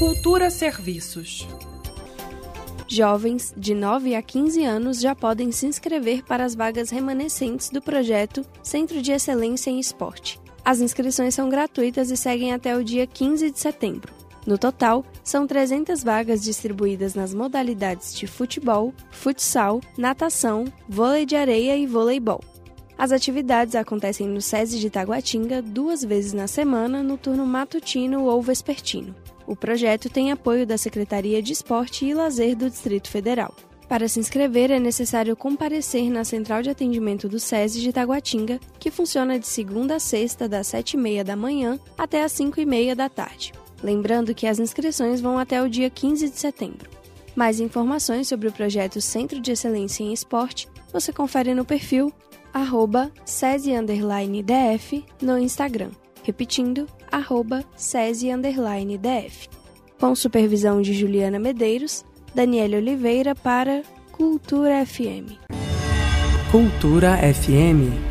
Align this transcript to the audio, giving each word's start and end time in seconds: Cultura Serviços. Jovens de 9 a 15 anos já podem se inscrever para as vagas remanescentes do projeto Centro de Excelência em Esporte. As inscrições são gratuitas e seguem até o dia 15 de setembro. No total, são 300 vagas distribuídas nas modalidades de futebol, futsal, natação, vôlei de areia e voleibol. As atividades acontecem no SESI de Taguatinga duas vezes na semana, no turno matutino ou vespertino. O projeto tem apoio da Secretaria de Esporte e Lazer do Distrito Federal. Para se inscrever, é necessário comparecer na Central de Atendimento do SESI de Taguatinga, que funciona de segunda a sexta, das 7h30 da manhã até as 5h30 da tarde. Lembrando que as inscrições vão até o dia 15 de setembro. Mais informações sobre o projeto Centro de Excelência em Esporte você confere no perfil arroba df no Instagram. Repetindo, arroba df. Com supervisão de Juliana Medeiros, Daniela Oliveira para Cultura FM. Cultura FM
Cultura 0.00 0.48
Serviços. 0.48 1.46
Jovens 2.88 3.52
de 3.54 3.74
9 3.74 4.14
a 4.14 4.22
15 4.22 4.64
anos 4.64 4.98
já 4.98 5.14
podem 5.14 5.52
se 5.52 5.66
inscrever 5.66 6.24
para 6.24 6.42
as 6.42 6.54
vagas 6.54 6.88
remanescentes 6.88 7.68
do 7.68 7.82
projeto 7.82 8.42
Centro 8.62 9.02
de 9.02 9.12
Excelência 9.12 9.68
em 9.68 9.78
Esporte. 9.78 10.40
As 10.64 10.80
inscrições 10.80 11.34
são 11.34 11.50
gratuitas 11.50 12.10
e 12.10 12.16
seguem 12.16 12.54
até 12.54 12.74
o 12.74 12.82
dia 12.82 13.06
15 13.06 13.50
de 13.50 13.58
setembro. 13.58 14.10
No 14.46 14.56
total, 14.56 15.04
são 15.22 15.46
300 15.46 16.02
vagas 16.02 16.42
distribuídas 16.42 17.14
nas 17.14 17.34
modalidades 17.34 18.14
de 18.14 18.26
futebol, 18.26 18.94
futsal, 19.10 19.82
natação, 19.98 20.64
vôlei 20.88 21.26
de 21.26 21.36
areia 21.36 21.76
e 21.76 21.86
voleibol. 21.86 22.40
As 22.96 23.12
atividades 23.12 23.74
acontecem 23.74 24.26
no 24.26 24.40
SESI 24.40 24.78
de 24.78 24.88
Taguatinga 24.88 25.60
duas 25.60 26.02
vezes 26.02 26.32
na 26.32 26.46
semana, 26.46 27.02
no 27.02 27.18
turno 27.18 27.44
matutino 27.44 28.24
ou 28.24 28.40
vespertino. 28.40 29.14
O 29.50 29.56
projeto 29.56 30.08
tem 30.08 30.30
apoio 30.30 30.64
da 30.64 30.78
Secretaria 30.78 31.42
de 31.42 31.52
Esporte 31.52 32.04
e 32.06 32.14
Lazer 32.14 32.54
do 32.54 32.70
Distrito 32.70 33.10
Federal. 33.10 33.52
Para 33.88 34.06
se 34.06 34.20
inscrever, 34.20 34.70
é 34.70 34.78
necessário 34.78 35.34
comparecer 35.34 36.08
na 36.08 36.22
Central 36.22 36.62
de 36.62 36.70
Atendimento 36.70 37.28
do 37.28 37.40
SESI 37.40 37.80
de 37.80 37.92
Taguatinga, 37.92 38.60
que 38.78 38.92
funciona 38.92 39.40
de 39.40 39.48
segunda 39.48 39.96
a 39.96 39.98
sexta, 39.98 40.48
das 40.48 40.68
7h30 40.68 41.24
da 41.24 41.34
manhã 41.34 41.80
até 41.98 42.22
as 42.22 42.32
5h30 42.34 42.94
da 42.94 43.08
tarde. 43.08 43.52
Lembrando 43.82 44.36
que 44.36 44.46
as 44.46 44.60
inscrições 44.60 45.20
vão 45.20 45.36
até 45.36 45.60
o 45.60 45.68
dia 45.68 45.90
15 45.90 46.30
de 46.30 46.38
setembro. 46.38 46.88
Mais 47.34 47.58
informações 47.58 48.28
sobre 48.28 48.46
o 48.46 48.52
projeto 48.52 49.00
Centro 49.00 49.40
de 49.40 49.50
Excelência 49.50 50.04
em 50.04 50.12
Esporte 50.12 50.68
você 50.92 51.12
confere 51.12 51.56
no 51.56 51.64
perfil 51.64 52.12
arroba 52.54 53.10
df 53.84 55.04
no 55.20 55.36
Instagram. 55.36 55.90
Repetindo, 56.22 56.86
arroba 57.10 57.64
df. 58.98 59.48
Com 59.98 60.14
supervisão 60.14 60.80
de 60.80 60.92
Juliana 60.92 61.38
Medeiros, 61.38 62.04
Daniela 62.34 62.76
Oliveira 62.76 63.34
para 63.34 63.82
Cultura 64.12 64.84
FM. 64.84 65.38
Cultura 66.50 67.16
FM 67.32 68.09